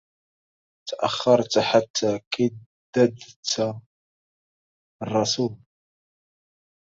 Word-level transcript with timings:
تأخرت 0.89 1.59
حتى 1.59 2.19
كددت 2.31 3.73
الرسول 5.03 5.57